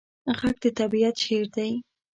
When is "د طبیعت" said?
0.63-1.15